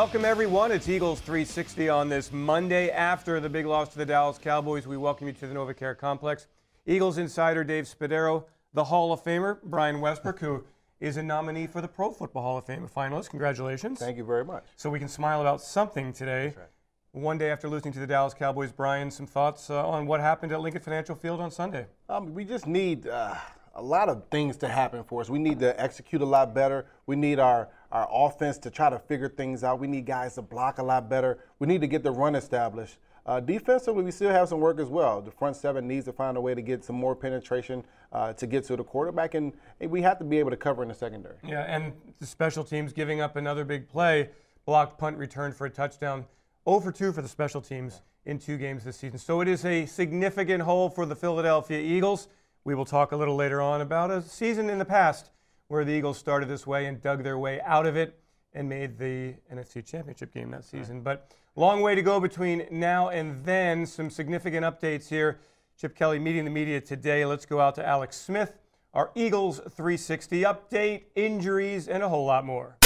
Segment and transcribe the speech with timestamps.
[0.00, 0.72] Welcome, everyone.
[0.72, 4.86] It's Eagles 360 on this Monday after the big loss to the Dallas Cowboys.
[4.86, 6.46] We welcome you to the NovaCare Complex.
[6.86, 10.64] Eagles insider Dave Spadaro, the Hall of Famer Brian Westbrook, who
[11.00, 13.28] is a nominee for the Pro Football Hall of Fame, a finalist.
[13.28, 13.98] Congratulations.
[13.98, 14.64] Thank you very much.
[14.74, 16.54] So we can smile about something today.
[16.56, 16.68] Right.
[17.12, 20.50] One day after losing to the Dallas Cowboys, Brian, some thoughts uh, on what happened
[20.52, 21.84] at Lincoln Financial Field on Sunday?
[22.08, 23.34] Um, we just need uh,
[23.80, 25.30] a lot of things to happen for us.
[25.30, 26.86] We need to execute a lot better.
[27.06, 29.80] We need our our offense to try to figure things out.
[29.80, 31.38] We need guys to block a lot better.
[31.58, 32.98] We need to get the run established.
[33.26, 35.20] Uh, defensively, we still have some work as well.
[35.20, 38.46] The front seven needs to find a way to get some more penetration uh, to
[38.46, 41.36] get to the quarterback, and, we have to be able to cover in the secondary.
[41.44, 44.30] Yeah, and the special teams giving up another big play,
[44.66, 46.26] blocked punt return for a touchdown.
[46.68, 49.18] 0 for 2 for the special teams in two games this season.
[49.18, 52.28] So it is a significant hole for the Philadelphia Eagles.
[52.64, 55.30] We will talk a little later on about a season in the past
[55.68, 58.18] where the Eagles started this way and dug their way out of it
[58.52, 60.96] and made the NFC Championship game that season.
[60.96, 61.04] Right.
[61.04, 63.86] But long way to go between now and then.
[63.86, 65.40] Some significant updates here.
[65.80, 67.24] Chip Kelly meeting the media today.
[67.24, 68.58] Let's go out to Alex Smith,
[68.92, 72.79] our Eagles 360 update, injuries, and a whole lot more.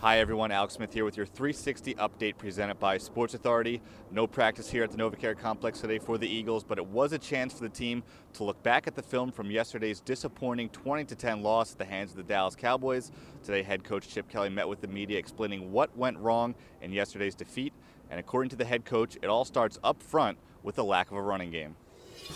[0.00, 3.80] Hi everyone, Alex Smith here with your 360 update presented by Sports Authority.
[4.10, 7.18] No practice here at the NovaCare Complex today for the Eagles, but it was a
[7.18, 8.02] chance for the team
[8.34, 12.18] to look back at the film from yesterday's disappointing 20-10 loss at the hands of
[12.18, 13.10] the Dallas Cowboys.
[13.42, 17.34] Today, head coach Chip Kelly met with the media explaining what went wrong in yesterday's
[17.34, 17.72] defeat,
[18.10, 21.16] and according to the head coach, it all starts up front with the lack of
[21.16, 21.74] a running game.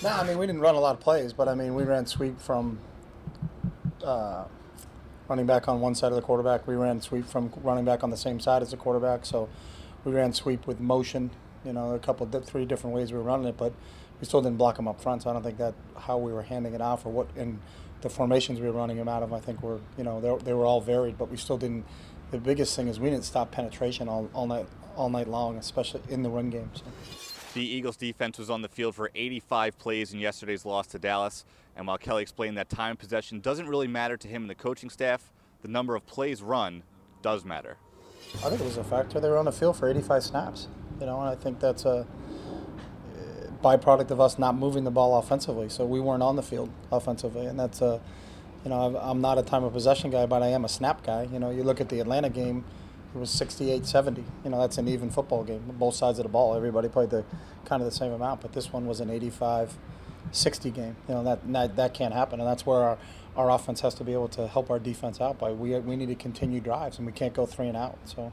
[0.03, 2.07] No, I mean we didn't run a lot of plays, but I mean we ran
[2.07, 2.79] sweep from.
[4.03, 4.45] Uh,
[5.31, 6.67] running back on one side of the quarterback.
[6.67, 9.25] We ran sweep from running back on the same side as the quarterback.
[9.25, 9.49] So
[10.05, 11.31] we ran sweep with motion.
[11.65, 13.73] You know, a couple, three different ways we were running it, but
[14.21, 15.23] we still didn't block them up front.
[15.23, 17.61] So I don't think that how we were handing it off or what and
[18.01, 19.33] the formations we were running them out of.
[19.33, 21.85] I think were you know they, they were all varied, but we still didn't.
[22.33, 24.67] The biggest thing is we didn't stop penetration all, all night
[24.97, 26.83] all night long, especially in the run games.
[26.83, 26.85] So.
[27.55, 31.45] The Eagles defense was on the field for 85 plays in yesterday's loss to Dallas.
[31.77, 34.91] And while Kelly explained that time possession doesn't really matter to him and the coaching
[34.91, 35.33] staff,
[35.63, 36.83] the number of plays run
[37.23, 37.77] does matter.
[38.37, 39.21] I think it was a factor.
[39.21, 40.69] They were on the field for 85 snaps.
[41.01, 42.07] You know, and I think that's a
[43.17, 45.69] eh, byproduct of us not moving the ball offensively.
[45.69, 48.01] So we weren't on the field offensively, and that's a,
[48.65, 51.29] you know, I'm not a time of possession guy, but I am a snap guy.
[51.33, 52.65] You know, you look at the Atlanta game
[53.15, 54.25] it was 68-70.
[54.45, 55.63] You know, that's an even football game.
[55.79, 57.25] Both sides of the ball, everybody played the
[57.65, 58.41] kind of the same amount.
[58.41, 59.11] But this one was an
[60.33, 60.97] 85-60 game.
[61.09, 62.99] You know, that, that that can't happen, and that's where our
[63.37, 65.39] our offense has to be able to help our defense out.
[65.39, 67.99] By we we need to continue drives, and we can't go three and out.
[68.05, 68.33] So.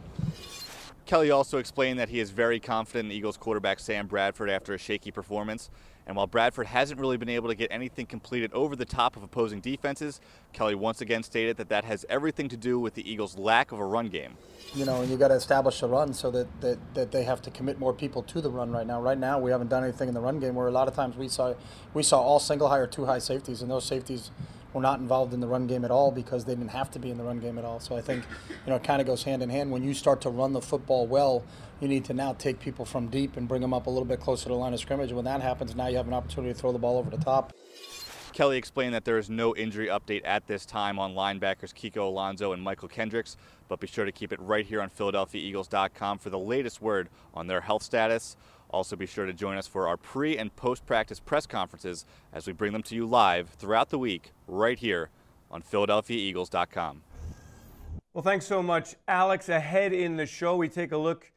[1.06, 4.78] Kelly also explained that he is very confident in Eagles quarterback Sam Bradford after a
[4.78, 5.70] shaky performance.
[6.08, 9.24] And while Bradford hasn't really been able to get anything completed over the top of
[9.24, 10.22] opposing defenses,
[10.54, 13.80] Kelly once again stated that that has everything to do with the Eagles' lack of
[13.80, 14.36] a run game.
[14.74, 17.52] You know, you got to establish a run so that, that, that they have to
[17.52, 19.02] commit more people to the run right now.
[19.02, 21.18] Right now, we haven't done anything in the run game where a lot of times
[21.18, 21.54] we saw
[21.94, 24.32] we saw all single high or two high safeties, and those safeties
[24.78, 27.10] were not involved in the run game at all because they didn't have to be
[27.10, 27.80] in the run game at all.
[27.80, 29.72] So I think, you know, it kind of goes hand in hand.
[29.72, 31.44] When you start to run the football well,
[31.82, 34.20] you need to now take people from deep and bring them up a little bit
[34.20, 35.12] closer to the line of scrimmage.
[35.12, 37.54] When that happens, now you have an opportunity to throw the ball over the top.
[38.34, 42.52] Kelly explained that there is no injury update at this time on linebackers Kiko Alonso
[42.52, 43.36] and Mychal Kendricks,
[43.68, 47.48] but be sure to keep it right here on PhiladelphiaEagles.com for the latest word on
[47.48, 48.38] their health status.
[48.70, 52.48] Also, be sure to join us for our pre and post practice press conferences as
[52.48, 55.10] we bring them to you live throughout the week right here
[55.50, 57.04] on PhiladelphiaEagles.com.
[58.14, 59.48] Well, thanks so much, Alex.
[59.48, 61.32] Ahead in the show, we take a look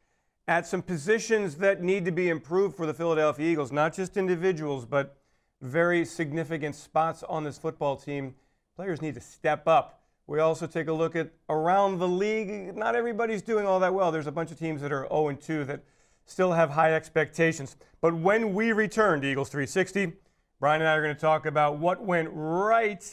[0.47, 4.85] at some positions that need to be improved for the Philadelphia Eagles, not just individuals,
[4.85, 5.15] but
[5.61, 8.35] very significant spots on this football team.
[8.75, 10.01] Players need to step up.
[10.27, 12.75] We also take a look at around the league.
[12.75, 14.11] Not everybody's doing all that well.
[14.11, 15.83] There's a bunch of teams that are 0 2 that
[16.25, 17.75] still have high expectations.
[18.01, 20.13] But when we return to Eagles 360,
[20.59, 23.03] Brian and I are going to talk about what went right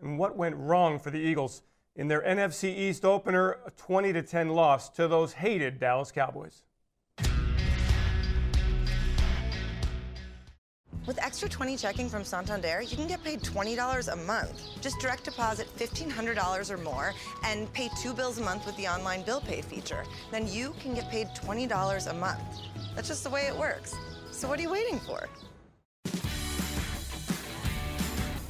[0.00, 1.62] and what went wrong for the Eagles
[1.96, 6.62] in their NFC East opener, a 20 to 10 loss to those hated Dallas Cowboys.
[11.08, 14.62] With Extra 20 checking from Santander, you can get paid $20 a month.
[14.82, 17.14] Just direct deposit $1,500 or more
[17.44, 20.04] and pay two bills a month with the online bill pay feature.
[20.30, 22.42] Then you can get paid $20 a month.
[22.94, 23.94] That's just the way it works.
[24.32, 25.30] So what are you waiting for?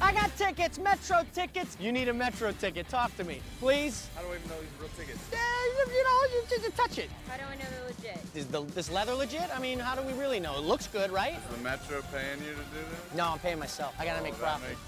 [0.09, 1.77] I got tickets, Metro tickets.
[1.79, 2.89] You need a Metro ticket.
[2.89, 4.07] Talk to me, please.
[4.15, 5.19] How do I even know these are real tickets?
[5.31, 7.11] Yeah, you, you know, you just touch it.
[7.27, 7.85] How do I know they're
[8.15, 8.25] legit?
[8.33, 9.55] Is the, this leather legit?
[9.55, 10.57] I mean, how do we really know?
[10.57, 11.33] It looks good, right?
[11.35, 13.15] Is the Metro paying you to do this?
[13.15, 13.93] No, I'm paying myself.
[13.99, 14.69] I gotta Oh, make that profit.
[14.69, 14.79] makes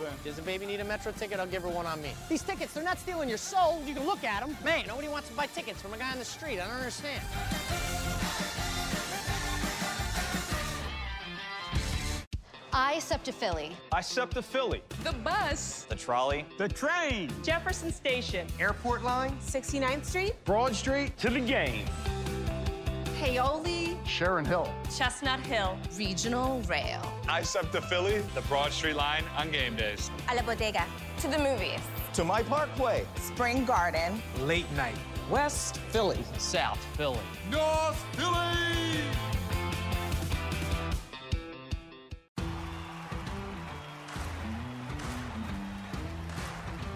[0.00, 0.22] more sense.
[0.24, 1.38] Does the baby need a Metro ticket?
[1.38, 2.12] I'll give her one on me.
[2.30, 3.82] These tickets, they're not stealing your soul.
[3.86, 4.56] You can look at them.
[4.64, 6.58] Man, nobody wants to buy tickets from a guy on the street.
[6.58, 7.20] I don't understand.
[12.72, 13.76] I SEPTA Philly.
[13.90, 14.82] I SEPTA Philly.
[15.02, 15.86] The bus.
[15.88, 16.44] The trolley.
[16.56, 17.30] The train.
[17.42, 18.46] Jefferson Station.
[18.60, 19.36] Airport line.
[19.44, 20.34] 69th Street.
[20.44, 21.16] Broad Street.
[21.18, 21.84] To the game.
[23.18, 23.98] Paoli.
[24.06, 24.72] Sharon Hill.
[24.96, 25.76] Chestnut Hill.
[25.98, 27.02] Regional Rail.
[27.28, 28.22] I SEPTA Philly.
[28.34, 30.08] The Broad Street line on game days.
[30.30, 30.86] A la bodega.
[31.18, 31.80] To the movies.
[32.14, 33.04] To my parkway.
[33.16, 34.22] Spring Garden.
[34.42, 34.96] Late night.
[35.28, 36.24] West Philly.
[36.38, 37.18] South Philly.
[37.50, 39.29] North Philly!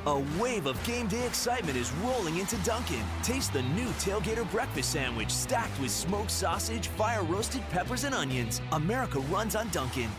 [0.06, 3.02] A wave of game day excitement is rolling into Dunkin'.
[3.22, 8.60] Taste the new Tailgater Breakfast Sandwich stacked with smoked sausage, fire roasted peppers, and onions.
[8.72, 10.10] America runs on Dunkin'.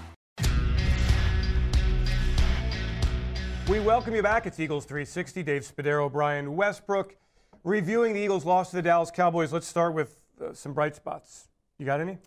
[3.67, 4.47] We welcome you back.
[4.47, 5.43] It's Eagles 360.
[5.43, 7.15] Dave Spadaro, Brian Westbrook,
[7.63, 9.53] reviewing the Eagles' loss to the Dallas Cowboys.
[9.53, 11.49] Let's start with uh, some bright spots.
[11.77, 12.17] You got any?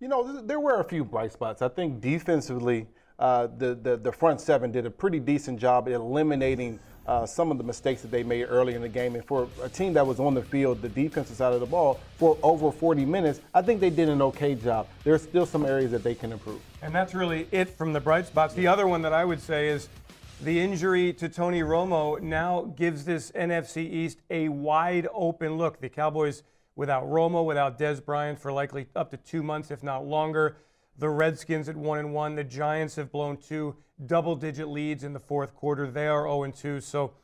[0.00, 1.62] You know, th- there were a few bright spots.
[1.62, 2.88] I think defensively,
[3.20, 7.50] uh, the, the the front seven did a pretty decent job at eliminating uh, some
[7.50, 9.14] of the mistakes that they made early in the game.
[9.14, 12.00] And for a team that was on the field, the defensive side of the ball,
[12.18, 14.86] for over 40 minutes, I think they did an okay job.
[15.04, 16.60] There's still some areas that they can improve.
[16.82, 18.54] And that's really it from the bright spots.
[18.54, 19.88] The other one that I would say is
[20.42, 25.80] the injury to Tony Romo now gives this NFC East a wide open look.
[25.80, 26.42] The Cowboys
[26.76, 30.56] without Romo, without Dez Bryant for likely up to two months, if not longer.
[31.00, 32.34] The Redskins at one and one.
[32.34, 33.74] The Giants have blown two
[34.04, 35.90] double-digit leads in the fourth quarter.
[35.90, 36.80] They are 0 and 2.
[36.80, 37.14] So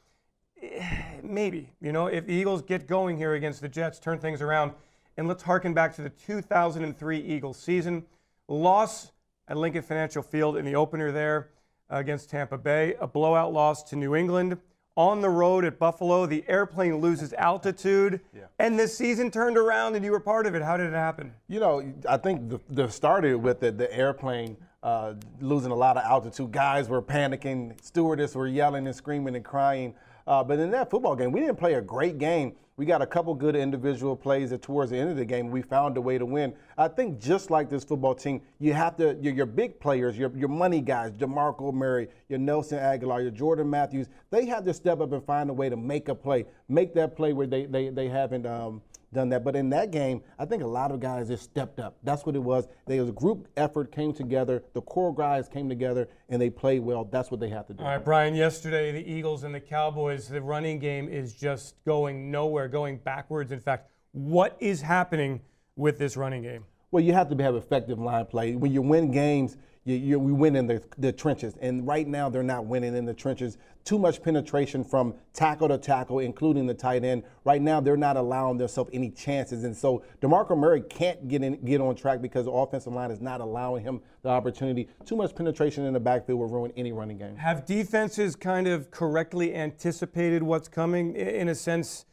[0.61, 0.82] eh,
[1.23, 4.73] maybe you know if the Eagles get going here against the Jets, turn things around,
[5.19, 8.05] and let's harken back to the 2003 Eagles season
[8.49, 9.12] loss
[9.46, 11.50] at Lincoln Financial Field in the opener there
[11.90, 14.56] against Tampa Bay, a blowout loss to New England.
[14.96, 18.20] On the road at Buffalo, the airplane loses altitude,
[18.58, 20.62] and this season turned around, and you were part of it.
[20.62, 21.34] How did it happen?
[21.48, 25.98] You know, I think the, the started with the, the airplane uh, losing a lot
[25.98, 26.50] of altitude.
[26.50, 27.76] Guys were panicking.
[27.84, 29.94] Stewardess were yelling and screaming and crying.
[30.26, 32.54] Uh, but in that football game, we didn't play a great game.
[32.78, 35.62] We got a couple good individual plays that towards the end of the game, we
[35.62, 36.52] found a way to win.
[36.76, 40.31] I think just like this football team, you have to, your, your big players, your,
[40.37, 45.00] your money guys, DeMarco Murray, your Nelson Agholor, your Jordan Matthews, they have to step
[45.00, 47.88] up and find a way to make a play, make that play where they, they,
[47.88, 48.82] they haven't um,
[49.16, 49.42] done that.
[49.42, 51.96] But in that game, I think a lot of guys just stepped up.
[52.04, 52.68] That's what it was.
[52.86, 54.62] There was a group effort came together.
[54.74, 57.04] The core guys came together and they played well.
[57.04, 57.82] That's what they have to do.
[57.82, 62.30] All right, Brian, yesterday the Eagles and the Cowboys, the running game is just going
[62.30, 63.50] nowhere, going backwards.
[63.50, 65.40] In fact, what is happening
[65.74, 66.64] with this running game?
[66.96, 68.56] Well, you have to have effective line play.
[68.56, 71.54] When you win games, you, you, we win in the, the trenches.
[71.60, 73.58] And right now, they're not winning in the trenches.
[73.84, 77.25] Too much penetration from tackle to tackle, including the tight end.
[77.44, 79.64] Right now, they're not allowing themselves any chances.
[79.64, 83.21] And so DeMarco Murray can't get in, get on track because the offensive line is
[83.21, 84.88] not allowing him the opportunity.
[85.04, 87.37] Too much penetration in the backfield will ruin any running game.
[87.37, 92.06] Have defenses kind of correctly anticipated what's coming, in a sense,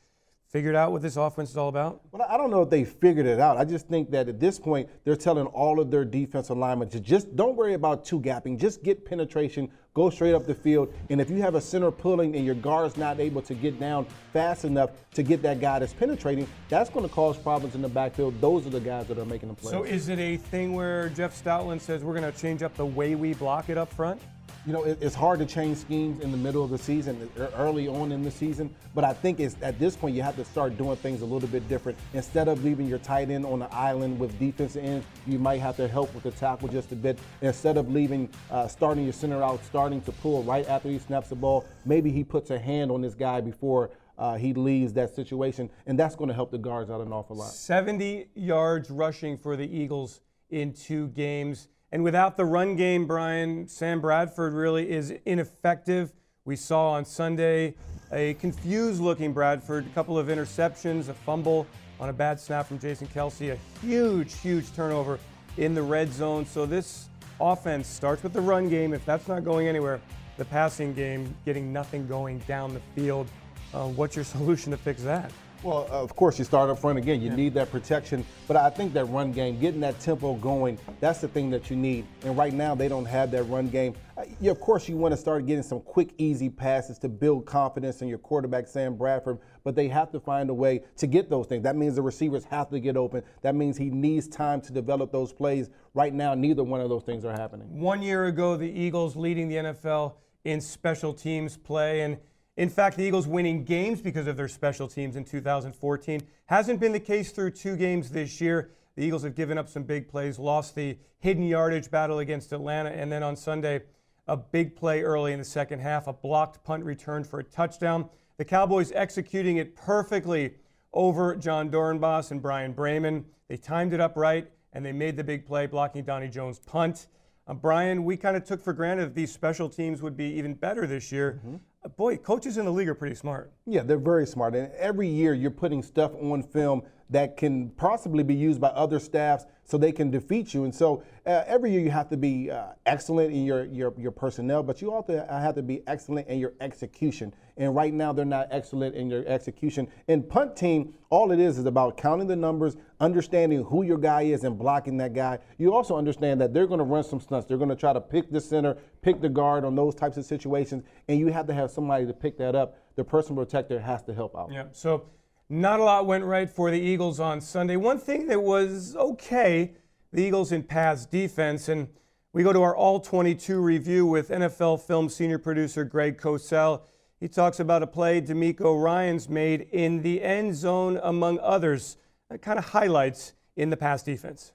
[0.53, 2.00] figured out what this offense is all about?
[2.12, 3.57] Well, I don't know if they figured it out.
[3.57, 7.00] I just think that at this point, they're telling all of their defensive linemen to
[7.00, 8.60] just don't worry about two gapping.
[8.60, 10.93] Just get penetration, go straight up the field.
[11.10, 14.05] And if you have a center pulling and your guard's not able to get down
[14.31, 17.89] fast enough to get that guy that's penetrating, that's going to cause problems in the
[17.89, 18.39] backfield.
[18.39, 19.72] Those are the guys that are making the plays.
[19.72, 22.86] So is it a thing where Jeff Stoutland says we're going to change up the
[22.86, 24.22] way we block it up front?
[24.65, 27.88] You know, it, it's hard to change schemes in the middle of the season, early
[27.88, 28.74] on in the season.
[28.96, 31.50] But I think it's at this point you have to start doing things a little
[31.50, 31.98] bit different.
[32.13, 35.75] Instead of leaving your tight end on the island with defensive ends, you might have
[35.77, 37.20] to help with the tackle just a bit.
[37.41, 41.29] Instead of leaving, uh, starting your center out, starting to pull right after he snaps
[41.29, 43.89] the ball, maybe he puts a hand on this guy before.
[44.17, 47.36] Uh, he leaves that situation, and that's going to help the guards out an awful
[47.36, 47.50] lot.
[47.50, 51.67] 70 yards rushing for the Eagles in two games.
[51.93, 56.12] And without the run game, Brian, Sam Bradford really is ineffective.
[56.43, 57.75] We saw on Sunday
[58.12, 61.67] a confused looking Bradford, a couple of interceptions, a fumble
[62.00, 65.19] on a bad snap from Jason Kelce, a huge, huge turnover
[65.57, 66.47] in the red zone.
[66.47, 67.09] So this
[67.39, 68.91] offense starts with the run game.
[68.91, 70.01] If that's not going anywhere,
[70.38, 73.27] the passing game getting nothing going down the field.
[73.71, 75.31] Uh, what's your solution to fix that?
[75.63, 77.22] Well, of course, you start up front again.
[77.22, 81.22] You need that protection, but I think that run game, getting that tempo going, that's
[81.22, 82.05] the thing that you need.
[82.25, 83.96] And right now, they don't have that run game.
[84.17, 87.46] Uh, yeah, of course, you want to start getting some quick, easy passes to build
[87.46, 91.29] confidence in your quarterback, Sam Bradford, but they have to find a way to get
[91.29, 91.63] those things.
[91.63, 93.24] That means the receivers have to get open.
[93.41, 95.70] That means he needs time to develop those plays.
[95.93, 97.70] Right now, neither one of those things are happening.
[97.79, 102.17] One year ago, the Eagles leading the NFL in special teams play, and
[102.55, 106.91] in fact, the Eagles winning games because of their special teams in 2014 hasn't been
[106.91, 108.72] the case through two games this year.
[108.95, 112.91] The Eagles have given up some big plays, lost the hidden yardage battle against Atlanta,
[112.91, 113.81] and then on Sunday,
[114.27, 118.07] a big play early in the second half, a blocked punt return for a touchdown.
[118.38, 120.53] The Cowboys executing it perfectly
[120.93, 123.25] over Jon Dorenbos and Bryan Braman.
[123.48, 127.07] They timed it up right, and they made the big play, blocking Donnie Jones' punt.
[127.48, 130.53] Uh, Brian, we kind of took for granted that these special teams would be even
[130.53, 131.41] better this year.
[131.43, 131.55] Mm-hmm
[131.90, 133.52] boy, coaches in the league are pretty smart.
[133.66, 134.56] Yeah, they're very smart.
[134.56, 139.00] And every year you're putting stuff on film that can possibly be used by other
[139.00, 140.63] staffs so they can defeat you.
[140.63, 144.12] And so uh, every year you have to be uh, excellent in your, your, your
[144.12, 147.32] personnel, but you also have to be excellent in your execution.
[147.55, 149.88] And right now they're not excellent in your execution.
[150.08, 154.24] In punt team, all it is is about counting the numbers, understanding who your guy
[154.24, 155.38] is, and blocking that guy.
[155.60, 157.48] You also understand that they're going to run some stunts.
[157.48, 160.25] They're going to try to pick the center, pick the guard on those types of
[160.25, 162.75] situations, and you have to have somebody to pick that up.
[162.96, 164.50] The personal protector has to help out.
[164.51, 164.65] Yeah.
[164.72, 165.05] So
[165.50, 167.75] not a lot went right for the Eagles on Sunday.
[167.75, 169.73] One thing that was okay,
[170.12, 171.88] the Eagles in pass defense, and
[172.31, 176.81] we go to our All 22 review with NFL film senior producer Greg Cosell.
[177.19, 181.97] He talks about a play DeMeco Ryans made in the end zone, among others.
[182.29, 184.51] That kind of highlights in the pass defense.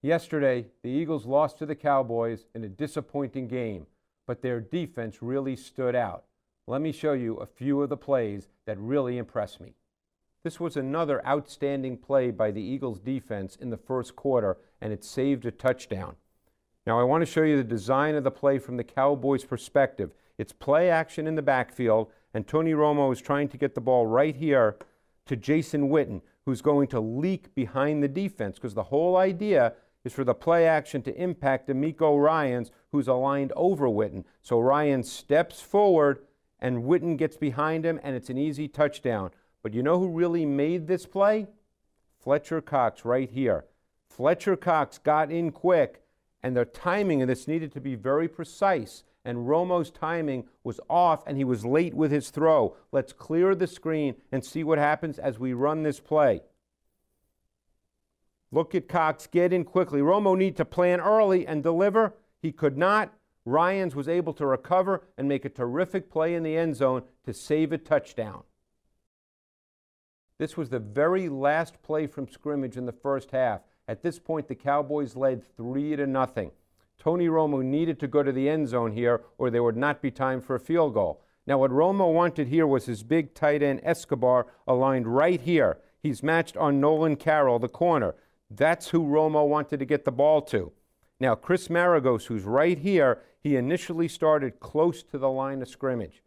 [0.00, 3.86] Yesterday, the Eagles lost to the Cowboys in a disappointing game,
[4.26, 6.24] but their defense really stood out.
[6.68, 9.72] Let me show you a few of the plays that really impressed me.
[10.44, 15.02] This was another outstanding play by the Eagles defense in the first quarter, and it
[15.02, 16.16] saved a touchdown.
[16.86, 20.10] Now, I want to show you the design of the play from the Cowboys' perspective.
[20.36, 24.04] It's play action in the backfield, and Tony Romo is trying to get the ball
[24.04, 24.76] right here
[25.24, 29.72] to Jason Witten, who's going to leak behind the defense, because the whole idea
[30.04, 34.24] is for the play action to impact DeMeco Ryans, who's aligned over Witten.
[34.42, 36.20] So Ryan steps forward
[36.60, 39.30] and Witten gets behind him, and it's an easy touchdown.
[39.62, 41.46] But you know who really made this play?
[42.18, 43.64] Fletcher Cox right here.
[44.08, 46.02] Fletcher Cox got in quick,
[46.42, 49.04] and the timing of this needed to be very precise.
[49.24, 52.76] And Romo's timing was off, and he was late with his throw.
[52.92, 56.42] Let's clear the screen and see what happens as we run this play.
[58.50, 60.00] Look at Cox get in quickly.
[60.00, 62.14] Romo need to plan early and deliver.
[62.40, 63.12] He could not.
[63.44, 67.32] Ryans was able to recover and make a terrific play in the end zone to
[67.32, 68.42] save a touchdown.
[70.38, 73.62] This was the very last play from scrimmage in the first half.
[73.88, 76.52] At this point, the Cowboys led three to nothing.
[76.98, 80.10] Tony Romo needed to go to the end zone here, or there would not be
[80.10, 81.22] time for a field goal.
[81.46, 85.78] Now, what Romo wanted here was his big tight end Escobar aligned right here.
[86.02, 88.14] He's matched on Nolan Carroll, the corner.
[88.50, 90.72] That's who Romo wanted to get the ball to.
[91.20, 96.22] Now, Chris Maragos, who's right here, he initially started close to the line of scrimmage.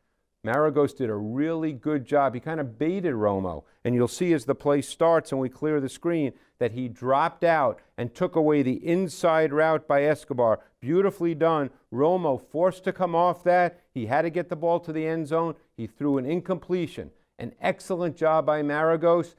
[0.45, 2.33] Maragos did a really good job.
[2.33, 3.63] He kind of baited Romo.
[3.86, 7.43] And you'll see as the play starts and we clear the screen that he dropped
[7.43, 10.60] out and took away the inside route by Escobar.
[10.79, 11.69] Beautifully done.
[11.93, 13.81] Romo forced to come off that.
[13.93, 15.55] He had to get the ball to the end zone.
[15.77, 17.12] He threw an incompletion.
[17.38, 19.36] An excellent job by Maragos.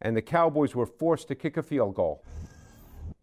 [0.00, 2.22] And the Cowboys were forced to kick a field goal.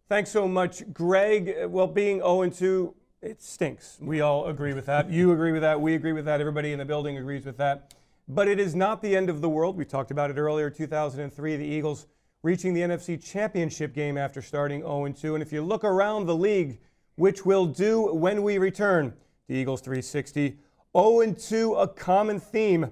[0.06, 1.54] Thanks so much, Greg.
[1.62, 3.96] Uh, well, being 0 2 it stinks.
[4.02, 5.08] We all agree with that.
[5.08, 5.80] You agree with that.
[5.80, 6.42] We agree with that.
[6.42, 7.94] Everybody in the building agrees with that.
[8.28, 9.78] But it is not the end of the world.
[9.78, 12.06] We talked about it earlier, 2003, the Eagles
[12.42, 15.36] reaching the NFC Championship game after starting 0 2.
[15.36, 16.80] And if you look around the league,
[17.14, 19.14] which we'll do when we return
[19.48, 20.58] the Eagles 360,
[20.94, 22.90] 0 2, a common theme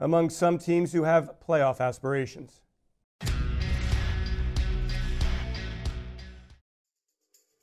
[0.00, 2.62] among some teams who have playoff aspirations.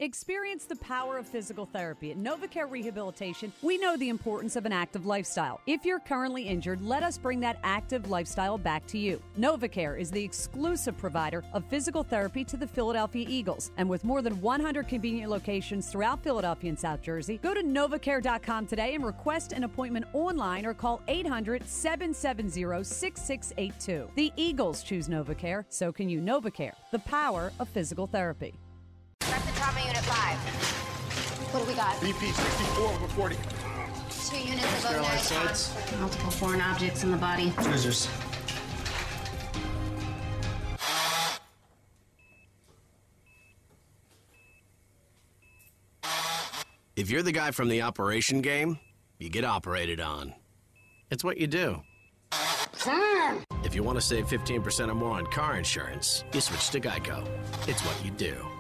[0.02, 2.10] Experience the power of physical therapy.
[2.10, 5.62] At NovaCare Rehabilitation, we know the importance of an active lifestyle.
[5.68, 9.22] If you're currently injured, let us bring that active lifestyle back to you.
[9.38, 13.70] NovaCare is the exclusive provider of physical therapy to the Philadelphia Eagles.
[13.78, 18.66] And with more than 100 convenient locations throughout Philadelphia and South Jersey, go to novacare.com
[18.66, 24.10] today and request an appointment online or call 800 770 6682.
[24.16, 26.22] The Eagles choose NovaCare, so can you.
[26.22, 28.56] NovaCare, the power of physical therapy.
[29.72, 30.38] Armor Unit 5.
[31.54, 31.96] What do we got?
[31.96, 33.36] BP 64 over 40.
[34.28, 36.00] Two units of overnight.
[36.02, 37.52] Multiple foreign objects in the body.
[37.52, 38.10] Cruisers.
[46.98, 48.78] If you're the guy from the operation game,
[49.20, 50.34] you get operated on.
[51.10, 51.82] It's what you do.
[52.34, 53.38] Hmm.
[53.64, 57.26] If you want to save 15% or more on car insurance, you switch to Geico.
[57.70, 58.51] It's what you do.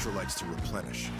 [0.00, 1.10] Electrolytes to replenish.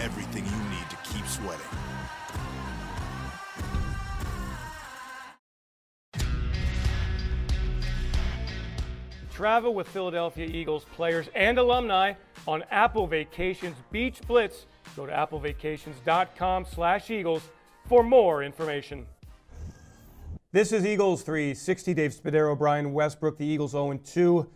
[0.00, 1.60] Everything you need to keep sweating.
[9.30, 12.14] Travel with Philadelphia Eagles players and alumni
[12.46, 14.64] on Apple Vacations Beach Blitz.
[14.96, 17.42] Go to applevacations.com slash Eagles
[17.86, 19.06] for more information.
[20.54, 21.94] This is Eagles 360.
[21.94, 24.48] Dave Spadaro, Brian Westbrook, the Eagles 0 2.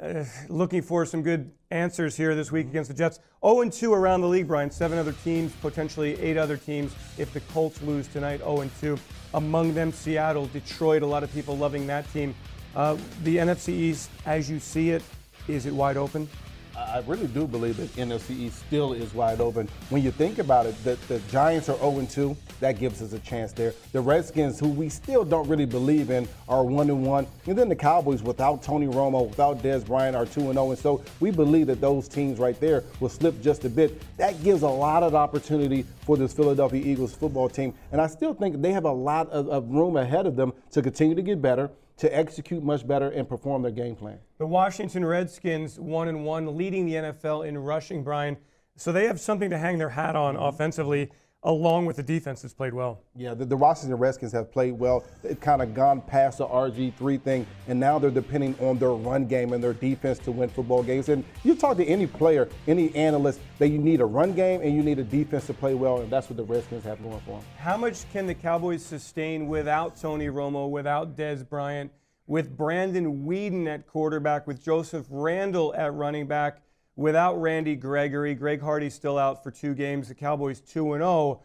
[0.00, 3.18] Uh, looking for some good answers here this week against the Jets.
[3.44, 4.70] 0 2 around the league, Brian.
[4.70, 8.38] Seven other teams, potentially eight other teams if the Colts lose tonight.
[8.38, 8.98] 0 2.
[9.34, 11.02] Among them, Seattle, Detroit.
[11.02, 12.34] A lot of people loving that team.
[12.74, 15.02] Uh, the NFC East, as you see it,
[15.46, 16.26] is it wide open?
[16.76, 19.68] I really do believe that NFC East still is wide open.
[19.90, 22.36] When you think about it, the, the Giants are 0 2.
[22.60, 23.74] That gives us a chance there.
[23.92, 27.26] The Redskins, who we still don't really believe in, are 1 1.
[27.46, 30.70] And then the Cowboys, without Tony Romo, without Dez Bryant, are 2 0.
[30.70, 34.00] And so we believe that those teams right there will slip just a bit.
[34.16, 37.72] That gives a lot of opportunity for this Philadelphia Eagles football team.
[37.92, 40.82] And I still think they have a lot of, of room ahead of them to
[40.82, 44.18] continue to get better to execute much better and perform their game plan.
[44.38, 48.36] The Washington Redskins, one and one, leading the NFL in rushing, Brian.
[48.76, 51.10] So they have something to hang their hat on offensively,
[51.44, 53.02] along with the defense that's played well.
[53.14, 55.04] Yeah, the, the Washington Redskins have played well.
[55.22, 59.26] They've kind of gone past the RG3 thing, and now they're depending on their run
[59.26, 61.10] game and their defense to win football games.
[61.10, 64.74] And you talk to any player, any analyst, that you need a run game and
[64.74, 67.38] you need a defense to play well, and that's what the Redskins have going for
[67.38, 67.42] them.
[67.58, 71.92] How much can the Cowboys sustain without Tony Romo, without Dez Bryant,
[72.26, 76.62] with Brandon Weeden at quarterback, with Joseph Randle at running back,
[76.96, 78.34] without Randy Gregory?
[78.34, 80.08] Greg Hardy's still out for two games.
[80.08, 81.40] The Cowboys 2 0.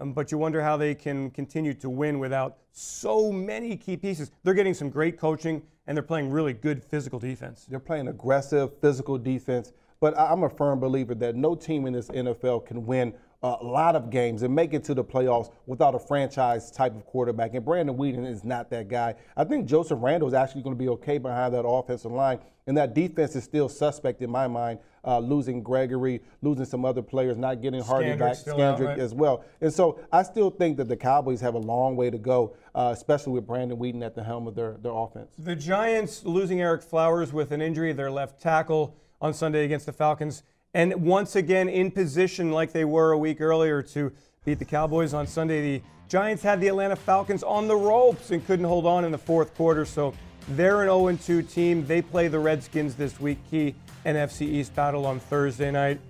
[0.00, 4.30] Um, but you wonder how they can continue to win without so many key pieces.
[4.44, 7.66] They're getting some great coaching and they're playing really good physical defense.
[7.68, 9.72] They're playing aggressive physical defense.
[10.00, 13.94] But I'm a firm believer that no team in this NFL can win a lot
[13.94, 17.54] of games and make it to the playoffs without a franchise type of quarterback.
[17.54, 19.14] And Brandon Weeden is not that guy.
[19.36, 22.40] I think Joseph Randle is actually going to be okay behind that offensive line.
[22.66, 27.00] And that defense is still suspect in my mind, uh, losing Gregory, losing some other
[27.00, 28.98] players, not getting Hardy back, Scandrick right?
[28.98, 29.44] as well.
[29.60, 32.90] And so I still think that the Cowboys have a long way to go, uh,
[32.94, 35.32] especially with Brandon Weeden at the helm of their, their offense.
[35.38, 39.92] The Giants losing Ereck Flowers with an injury, their left tackle on Sunday against the
[39.92, 40.42] Falcons
[40.74, 44.12] and once again in position like they were a week earlier to
[44.44, 45.78] beat the Cowboys on Sunday.
[45.78, 49.18] The Giants had the Atlanta Falcons on the ropes and couldn't hold on in the
[49.18, 49.84] fourth quarter.
[49.84, 50.14] So
[50.50, 51.86] they're an 0 2 team.
[51.86, 53.74] They play the Redskins this week, key
[54.06, 56.00] NFC East battle on Thursday night.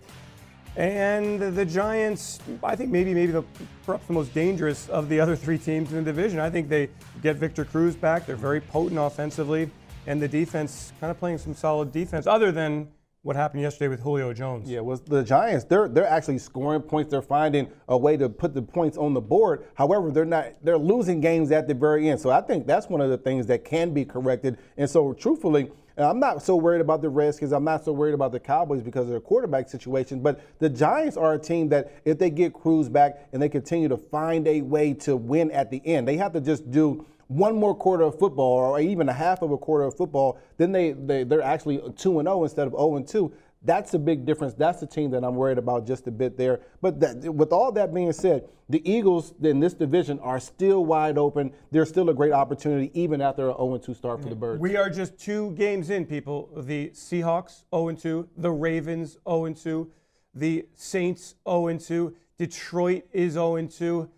[0.77, 3.43] And the Giants, I think maybe maybe the
[3.85, 6.39] perhaps the most dangerous of the other three teams in the division.
[6.39, 6.91] I think they
[7.23, 8.27] get Victor Cruz back.
[8.27, 9.71] They're very potent offensively,
[10.07, 12.29] and the defense kind of playing some solid defense.
[12.29, 12.87] Other than
[13.23, 14.71] what happened yesterday with Julio Jones.
[14.71, 15.65] Yeah, was the Giants.
[15.65, 17.11] They're they're actually scoring points.
[17.11, 19.67] They're finding a way to put the points on the board.
[19.75, 20.55] However, they're not.
[20.63, 22.21] They're losing games at the very end.
[22.21, 24.59] So I think that's one of the things that can be corrected.
[24.77, 25.71] And so, truthfully.
[26.01, 27.51] I'm not so worried about the Redskins.
[27.51, 30.21] I'm not so worried about the Cowboys because of their quarterback situation.
[30.21, 33.89] But the Giants are a team that, if they get Cruz back and they continue
[33.89, 37.55] to find a way to win at the end, they have to just do one
[37.55, 40.93] more quarter of football or even a half of a quarter of football, then they,
[40.93, 43.33] they they're actually 2 and 0 instead of 0 and 2.
[43.63, 44.55] That's a big difference.
[44.55, 46.61] That's the team that I'm worried about just a bit there.
[46.81, 51.19] But that, with all that being said, the Eagles in this division are still wide
[51.19, 51.53] open.
[51.71, 54.61] There's still a great opportunity even after an 0 2 start for the Birds.
[54.61, 56.51] We are just two games in, people.
[56.57, 59.91] The Seahawks 0 2, the Ravens 0 2,
[60.35, 64.09] the Saints 0 2, Detroit is 0 2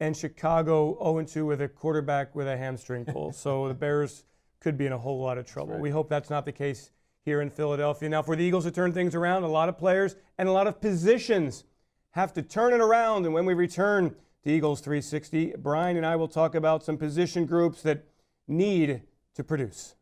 [0.00, 3.32] and Chicago 0 2 with a quarterback with a hamstring pull.
[3.44, 4.24] so the Bears
[4.60, 5.74] could be in a whole lot of trouble.
[5.74, 5.80] Right.
[5.80, 6.90] We hope that's not the case
[7.24, 8.08] here in Philadelphia.
[8.08, 10.66] Now, for the Eagles to turn things around, a lot of players and a lot
[10.66, 11.64] of positions
[12.12, 13.26] have to turn it around.
[13.26, 17.44] And when we return to Eagles 360, Brian and I will talk about some position
[17.44, 18.04] groups that
[18.46, 19.02] need
[19.34, 19.94] to produce.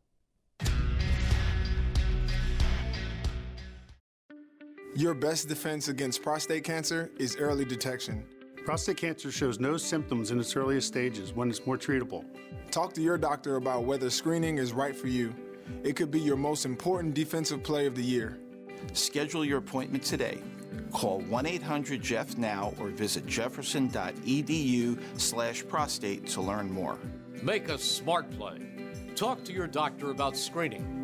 [4.94, 8.24] Your best defense against prostate cancer is early detection.
[8.66, 12.24] Prostate cancer shows no symptoms in its earliest stages when it's more treatable.
[12.72, 15.32] Talk to your doctor about whether screening is right for you.
[15.84, 18.40] It could be your most important defensive play of the year.
[18.92, 20.42] Schedule your appointment today.
[20.90, 26.98] Call 1-800-JEFF now or visit jefferson.edu slash prostate to learn more.
[27.44, 28.58] Make a smart play.
[29.14, 30.95] Talk to your doctor about screening.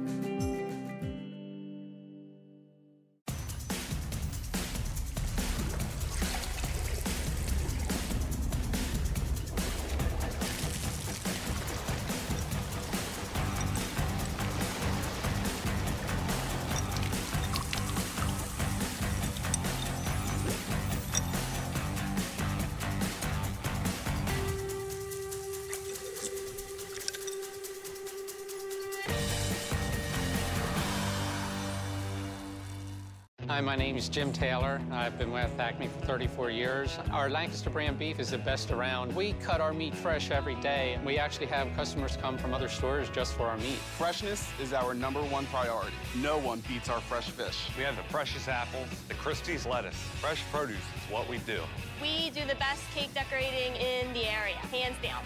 [33.93, 34.81] Hi, my Jim Taylor.
[34.91, 36.99] I've been with Acme for 34 years.
[37.11, 39.15] Our Lancaster brand beef is the best around.
[39.15, 40.99] We cut our meat fresh every day.
[41.05, 43.77] We actually have customers come from other stores just for our meat.
[43.99, 45.93] Freshness is our number one priority.
[46.17, 47.69] No one beats our fresh fish.
[47.77, 50.01] We have the freshest apples, the Christie's lettuce.
[50.23, 51.61] Fresh produce is what we do.
[52.01, 55.23] We do the best cake decorating in the area, hands down.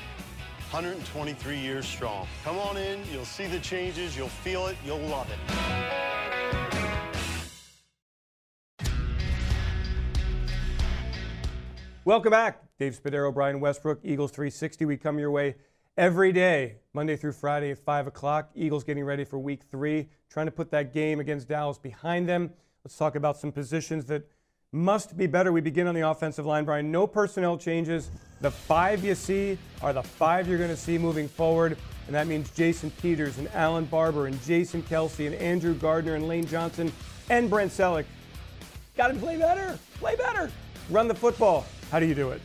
[0.72, 2.26] 123 years strong.
[2.42, 5.95] Come on in, you'll see the changes, you'll feel it, you'll love it.
[12.06, 12.62] Welcome back.
[12.78, 14.84] Dave Spadaro, Brian Westbrook, Eagles 360.
[14.84, 15.56] We come your way
[15.96, 18.48] every day, Monday through Friday at 5 o'clock.
[18.54, 22.52] Eagles getting ready for week three, trying to put that game against Dallas behind them.
[22.84, 24.22] Let's talk about some positions that
[24.70, 25.50] must be better.
[25.50, 26.92] We begin on the offensive line, Brian.
[26.92, 28.08] No personnel changes.
[28.40, 31.76] The five you see are the five you're going to see moving forward.
[32.06, 36.28] And that means Jason Peters and Alan Barber and Jason Kelce and Andrew Gardner and
[36.28, 36.92] Lane Johnson
[37.30, 38.04] and Brent Celek.
[38.96, 39.76] Got to play better.
[39.98, 40.52] Play better.
[40.88, 41.66] Run the football.
[41.90, 42.40] How do you do it?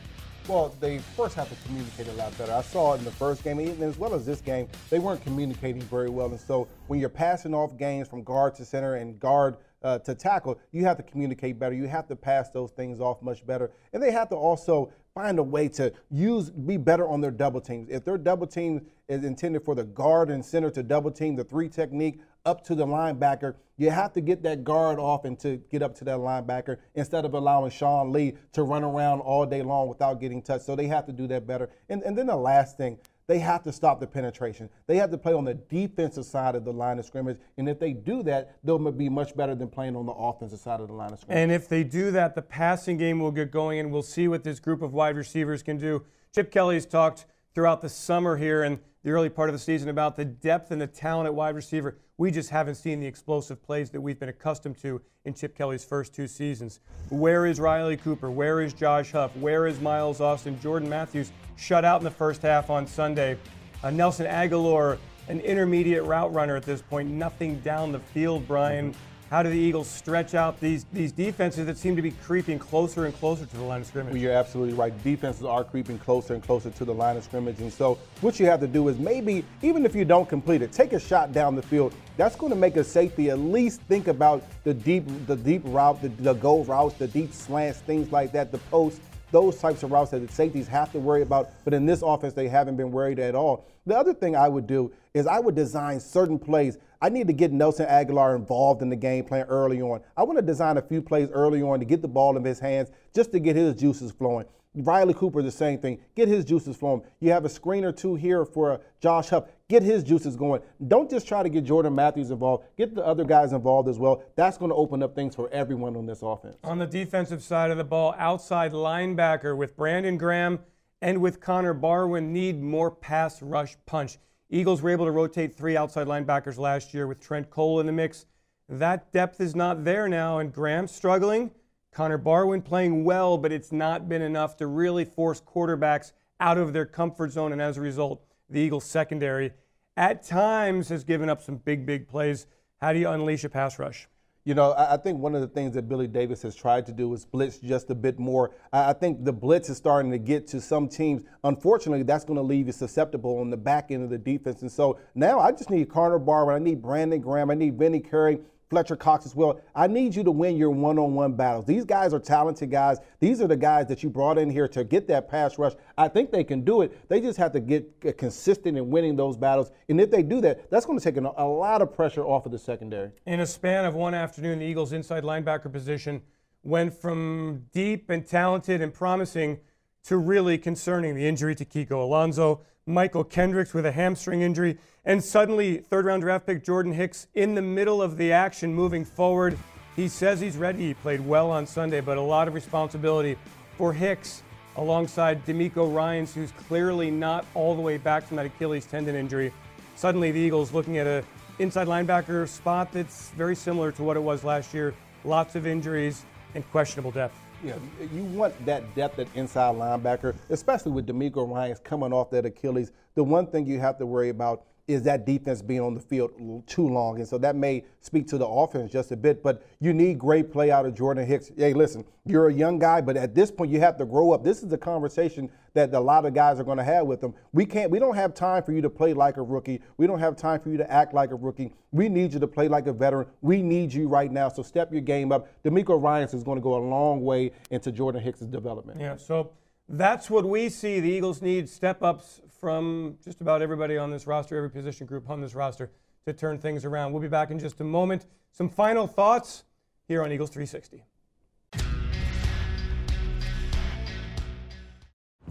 [0.48, 2.52] Well, they first have to communicate a lot better.
[2.52, 5.24] I saw it in the first game, and as well as this game, they weren't
[5.24, 6.28] communicating very well.
[6.28, 10.14] And so when you're passing off games from guard to center and guard uh, to
[10.14, 11.74] tackle, you have to communicate better.
[11.74, 13.72] You have to pass those things off much better.
[13.94, 17.62] And they have to also find a way to use be better on their double
[17.62, 17.90] teams.
[17.90, 21.44] If their double team is intended for the guard and center to double team the
[21.44, 25.58] three technique up to the linebacker, you have to get that guard off and to
[25.70, 29.62] get up to that linebacker instead of allowing Sean Lee to run around all day
[29.62, 30.66] long without getting touched.
[30.66, 31.70] So they have to do that better.
[31.90, 32.98] And, and then the last thing,
[33.32, 34.70] they have to stop the penetration.
[34.88, 37.38] They have to play on the defensive side of the line of scrimmage.
[37.58, 40.82] And if they do that, they'll be much better than playing on the offensive side
[40.82, 41.42] of the line of scrimmage.
[41.42, 44.44] And if they do that, the passing game will get going, and we'll see what
[44.44, 46.04] this group of wide receivers can do.
[46.36, 50.16] Chip Kelly's talked throughout the summer here and the early part of the season about
[50.16, 51.98] the depth and the talent at wide receiver.
[52.18, 55.84] We just haven't seen the explosive plays that we've been accustomed to in Chip Kelly's
[55.84, 56.80] first two seasons.
[57.10, 58.30] Where is Riley Cooper?
[58.30, 59.36] Where is Josh Huff?
[59.38, 60.60] Where is Miles Austin?
[60.62, 63.38] Jordan Matthews shut out in the first half on Sunday.
[63.84, 68.94] Uh, Nelson Agholor, an intermediate route runner at this point, nothing down the field, Brian.
[69.32, 73.06] How do the Eagles stretch out these these defenses that seem to be creeping closer
[73.06, 74.12] and closer to the line of scrimmage?
[74.12, 74.92] Well, you're absolutely right.
[75.06, 77.62] Defenses are creeping closer and closer to the line of scrimmage.
[77.62, 80.74] And so, what you have to do is maybe, even if you don't complete it,
[80.74, 81.94] take a shot down the field.
[82.18, 86.02] That's going to make a safety at least think about the deep, the deep route,
[86.02, 89.00] the, the go routes, the deep slants, things like that, the post
[89.32, 91.52] those types of routes that the safeties have to worry about.
[91.64, 93.66] But in this offense, they haven't been worried at all.
[93.86, 96.78] The other thing I would do is I would design certain plays.
[97.02, 100.02] I need to get Nelson Agholor involved in the game plan early on.
[100.16, 102.60] I want to design a few plays early on to get the ball in his
[102.60, 104.46] hands just to get his juices flowing.
[104.74, 106.00] Riley Cooper, the same thing.
[106.16, 107.02] Get his juices flowing.
[107.20, 109.46] You have a screen or two here for uh, Josh Huff.
[109.68, 110.62] Get his juices going.
[110.88, 112.64] Don't just try to get Jordan Matthews involved.
[112.78, 114.24] Get the other guys involved as well.
[114.38, 116.56] That's going to open up things for everyone on this offense.
[116.64, 120.60] On the defensive side of the ball, outside linebacker with Brandon Graham
[121.02, 124.20] and with Connor Barwin need more pass rush punch.
[124.54, 127.92] Eagles were able to rotate three outside linebackers last year with Trent Cole in the
[127.94, 128.26] mix.
[128.68, 131.52] That depth is not there now, and Graham's struggling.
[131.94, 136.12] Connor Barwin playing well, but it's not been enough to really force quarterbacks
[136.42, 137.54] out of their comfort zone.
[137.54, 139.54] And as a result, the Eagles secondary
[139.96, 142.46] at times has given up some big, big plays.
[142.82, 144.10] How do you unleash a pass rush?
[144.44, 147.14] You know, I think one of the things that Billy Davis has tried to do
[147.14, 148.56] is blitz just a bit more.
[148.74, 151.22] I think the blitz is starting to get to some teams.
[151.44, 154.64] Unfortunately, that's going to leave you susceptible on the back end of the defense.
[154.64, 156.56] And so now I just need Connor Barwin.
[156.56, 157.52] I need Brandon Graham.
[157.52, 158.40] I need Vinny Curry.
[158.72, 159.60] Fletcher Cox as well.
[159.76, 161.66] I need you to win your one on one battles.
[161.66, 163.00] These guys are talented guys.
[163.20, 165.74] These are the guys that you brought in here to get that pass rush.
[165.98, 167.10] I think they can do it.
[167.10, 169.72] They just have to get consistent in winning those battles.
[169.90, 172.54] And if they do that, that's going to take a lot of pressure off of
[172.54, 173.12] the secondary.
[173.26, 176.22] In a span of one afternoon, the Eagles' inside linebacker position
[176.64, 179.60] went from deep and talented and promising
[180.06, 185.24] to really concerning the injury to Kiko Alonso, Mychal Kendricks with a hamstring injury, and
[185.24, 189.58] suddenly third round draft pick Jordan Hicks in the middle of the action moving forward.
[189.96, 190.88] He says he's ready.
[190.88, 193.38] He played well on Sunday, but a lot of responsibility
[193.78, 194.44] for Hicks
[194.78, 199.54] alongside DeMeco Ryans, who's clearly not all the way back from that Achilles tendon injury.
[199.96, 201.24] Suddenly, the Eagles looking at a
[201.60, 204.94] inside linebacker spot that's very similar to what it was last year.
[205.24, 206.26] Lots of injuries
[206.56, 207.38] and questionable depth.
[207.64, 207.76] Yeah,
[208.12, 212.92] you want that depth at inside linebacker, especially with DeMeco Ryans coming off that Achilles.
[213.14, 216.32] The one thing you have to worry about is that defense being on the field
[216.68, 217.18] too long.
[217.20, 220.52] And so that may speak to the offense just a bit, but you need great
[220.52, 221.52] play out of Jordan Hicks.
[221.56, 224.44] Hey, listen, you're a young guy, but at this point you have to grow up.
[224.44, 227.34] This is the conversation that a lot of guys are going to have with them.
[227.54, 229.82] We can't we don't have time for you to play like a rookie.
[229.98, 231.74] We don't have time for you to act like a rookie.
[231.92, 233.28] We need you to play like a veteran.
[233.42, 234.50] We need you right now.
[234.50, 235.48] So step your game up.
[235.64, 239.00] DeMeco Ryans is going to go a long way into Jordan Hicks' development.
[239.00, 239.52] Yeah, so
[239.88, 241.00] that's what we see.
[241.00, 245.30] The Eagles need step ups from just about everybody on this roster, every position group
[245.30, 245.92] on this roster
[246.26, 247.12] to turn things around.
[247.12, 248.28] We'll be back in just a moment.
[248.52, 249.64] Some final thoughts
[250.08, 251.04] here on Eagles 360.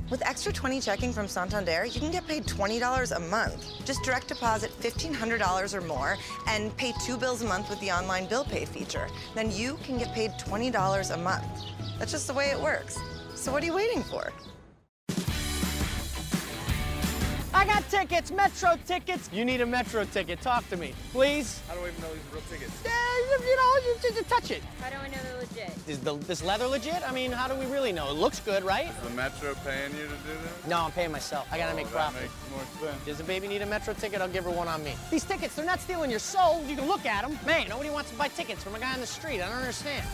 [0.08, 3.84] With Extra 20 checking from Santander, you can get paid $20 a month.
[3.84, 6.16] Just direct deposit $1,500 or more
[6.48, 9.08] and pay two bills a month with the online bill pay feature.
[9.34, 11.44] Then you can get paid $20 a month.
[11.98, 12.98] That's just the way it works.
[13.36, 14.32] So what are you waiting for?
[17.52, 19.28] I got tickets, Metro tickets.
[19.32, 20.40] You need a Metro ticket.
[20.40, 21.60] Talk to me, please.
[21.68, 22.72] How do we even know these are real tickets?
[22.84, 22.88] Uh,
[23.44, 24.62] you know, you just touch it.
[24.80, 25.72] How do I know they're legit?
[25.88, 27.02] Is the, this leather legit?
[27.08, 28.08] I mean, how do we really know?
[28.10, 28.86] It looks good, right?
[28.88, 30.32] Is the Metro paying you to do
[30.62, 30.68] that?
[30.68, 31.48] No, I'm paying myself.
[31.50, 32.22] I gotta Oh, make that profit.
[32.22, 32.32] makes
[32.80, 33.04] more sense.
[33.04, 34.20] Does the baby need a Metro ticket?
[34.20, 34.94] I'll give her one on me.
[35.10, 36.62] These tickets, they're not stealing your soul.
[36.68, 37.36] You can look at them.
[37.46, 39.40] Man, nobody wants to buy tickets from a guy on the street.
[39.42, 40.04] I don't understand.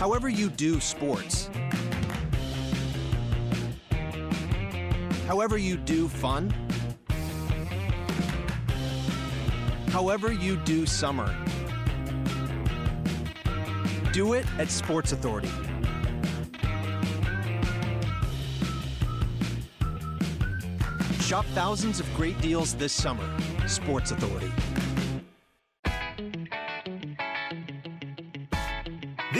[0.00, 1.50] However, you do sports.
[5.26, 6.48] However, you do fun.
[9.88, 11.36] However, you do summer.
[14.14, 15.50] Do it at Sports Authority.
[21.20, 23.28] Shop thousands of great deals this summer.
[23.66, 24.50] Sports Authority.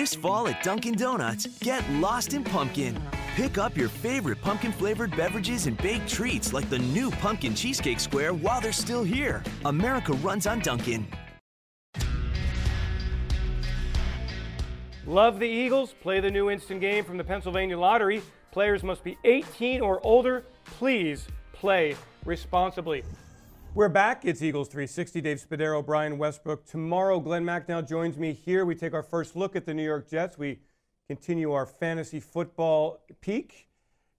[0.00, 2.98] This fall at Dunkin' Donuts, get lost in pumpkin.
[3.36, 8.00] Pick up your favorite pumpkin flavored beverages and baked treats like the new pumpkin cheesecake
[8.00, 9.42] square while they're still here.
[9.66, 11.06] America runs on Dunkin'.
[15.06, 15.94] Love the Eagles?
[16.00, 18.22] Play the new instant game from the Pennsylvania Lottery.
[18.52, 20.46] Players must be 18 or older.
[20.64, 23.04] Please play responsibly.
[23.72, 24.24] We're back.
[24.24, 25.20] It's Eagles 360.
[25.20, 26.66] Dave Spadaro, Brian Westbrook.
[26.66, 28.64] Tomorrow, Glenn McNeil joins me here.
[28.64, 30.36] We take our first look at the New York Jets.
[30.36, 30.58] We
[31.06, 33.68] continue our fantasy football peak.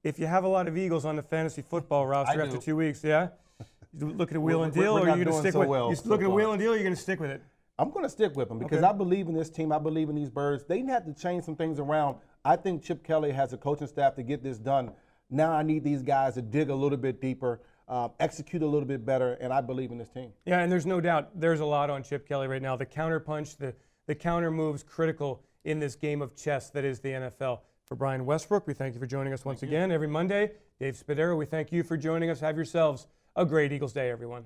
[0.03, 2.61] If you have a lot of Eagles on the fantasy football roster I after do.
[2.61, 3.29] two weeks, yeah?
[3.93, 5.59] You look at a wheel and deal, we're or are you going to stick so
[5.59, 7.29] with well you look at a wheel and deal, or you're going to stick with
[7.29, 7.43] it?
[7.77, 8.87] I'm going to stick with them because Okay.
[8.87, 9.73] I believe in this team.
[9.73, 10.63] I believe in these birds.
[10.63, 12.15] They have to change some things around.
[12.45, 14.91] I think Chip Kelly has a coaching staff to get this done.
[15.29, 17.59] Now I need these guys to dig a little bit deeper,
[17.91, 20.31] uh, execute a little bit better, and I believe in this team.
[20.45, 22.77] Yeah, and there's no doubt there's a lot on Chip Kelly right now.
[22.77, 23.75] The counter punch, the,
[24.07, 27.59] the counter moves critical in this game of chess that is the NFL.
[27.85, 30.51] For Brian Westbrook, we thank you for joining us once again every Monday.
[30.79, 32.39] Dave Spadaro, we thank you for joining us.
[32.39, 34.45] Have yourselves a great Eagles Day, everyone.